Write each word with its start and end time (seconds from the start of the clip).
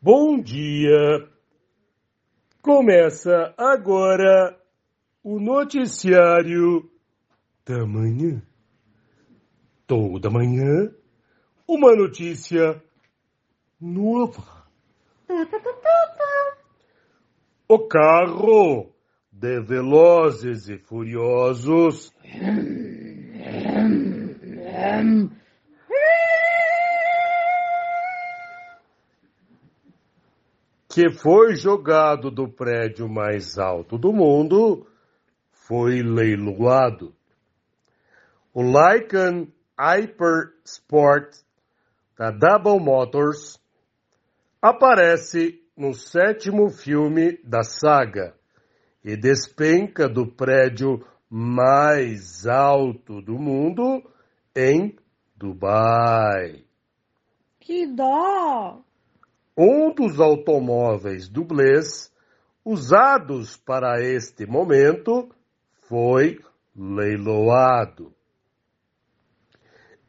Bom 0.00 0.38
dia! 0.38 1.26
Começa 2.60 3.54
agora 3.56 4.54
o 5.24 5.40
noticiário 5.40 6.90
da 7.64 7.86
manhã. 7.86 8.42
Toda 9.86 10.28
manhã, 10.28 10.92
uma 11.66 11.96
notícia 11.96 12.82
nova. 13.80 14.66
O 17.66 17.78
carro 17.88 18.92
de 19.32 19.60
Velozes 19.62 20.68
e 20.68 20.76
Furiosos 20.76 22.12
que 30.96 31.10
foi 31.10 31.54
jogado 31.56 32.30
do 32.30 32.48
prédio 32.48 33.06
mais 33.06 33.58
alto 33.58 33.98
do 33.98 34.14
mundo 34.14 34.86
foi 35.52 36.00
leiloado. 36.00 37.14
O 38.54 38.62
Lycan 38.62 39.46
Hyper 39.78 40.54
Sport 40.64 41.36
da 42.16 42.30
Double 42.30 42.82
Motors 42.82 43.60
aparece 44.62 45.62
no 45.76 45.92
sétimo 45.92 46.70
filme 46.70 47.42
da 47.44 47.62
saga 47.62 48.34
e 49.04 49.18
despenca 49.18 50.08
do 50.08 50.26
prédio 50.26 51.06
mais 51.28 52.46
alto 52.46 53.20
do 53.20 53.38
mundo 53.38 54.02
em 54.56 54.96
Dubai. 55.36 56.64
Que 57.60 57.86
dó! 57.86 58.85
Um 59.56 59.90
dos 59.94 60.20
automóveis 60.20 61.28
dublês 61.28 62.12
usados 62.62 63.56
para 63.56 64.02
este 64.02 64.44
momento 64.44 65.30
foi 65.88 66.38
leiloado. 66.76 68.12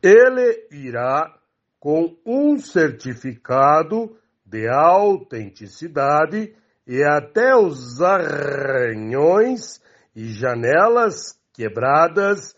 Ele 0.04 0.68
irá 0.72 1.34
com 1.80 2.18
um 2.26 2.58
certificado 2.58 4.18
de 4.46 4.68
autenticidade 4.68 6.54
e 6.86 7.04
até 7.04 7.56
os 7.56 8.02
arranhões 8.02 9.82
e 10.14 10.26
janelas 10.30 11.40
quebradas 11.54 12.54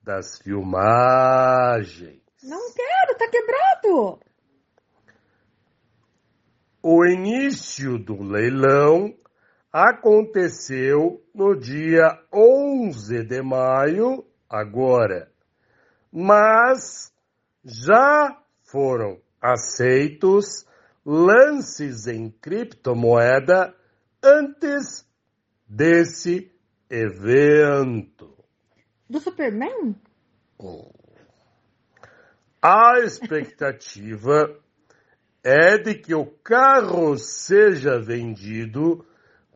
das 0.00 0.38
filmagens. 0.38 2.22
Não 2.44 2.72
quero, 2.72 3.18
tá 3.18 3.28
quebrado! 3.28 4.27
O 6.90 7.04
início 7.04 7.98
do 7.98 8.22
leilão 8.22 9.14
aconteceu 9.70 11.22
no 11.34 11.54
dia 11.54 12.18
11 12.32 13.24
de 13.24 13.42
maio, 13.42 14.24
agora, 14.48 15.30
mas 16.10 17.12
já 17.62 18.42
foram 18.62 19.20
aceitos 19.38 20.66
lances 21.04 22.06
em 22.06 22.30
criptomoeda 22.30 23.74
antes 24.24 25.06
desse 25.68 26.50
evento. 26.88 28.34
Do 29.10 29.20
Superman? 29.20 29.94
A 32.62 32.98
expectativa 33.00 34.58
é 35.42 35.78
de 35.78 35.94
que 35.94 36.14
o 36.14 36.26
carro 36.26 37.16
seja 37.16 37.98
vendido 37.98 39.04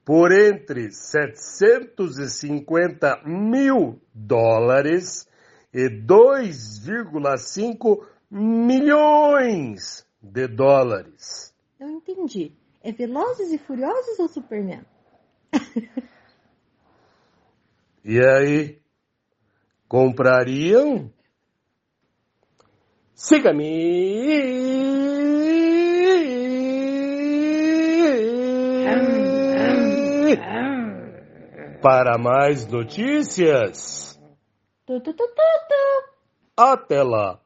por 0.04 0.32
entre 0.32 0.90
750 0.90 3.22
mil 3.24 4.00
dólares 4.14 5.28
e 5.72 5.88
2,5 5.88 8.04
milhões 8.30 10.06
de 10.20 10.48
dólares. 10.48 11.54
Eu 11.78 11.88
entendi. 11.88 12.52
É 12.82 12.90
Velozes 12.92 13.52
e 13.52 13.58
Furiosos 13.58 14.18
ou 14.18 14.26
Superman? 14.28 14.84
E 18.04 18.18
aí, 18.18 18.82
comprariam? 19.86 21.08
Siga-me! 23.14 25.11
Para 31.82 32.16
mais 32.16 32.64
notícias, 32.68 34.16
Tu, 34.86 35.00
tu, 35.00 35.12
tu, 35.14 35.24
até 36.56 37.02
lá! 37.02 37.41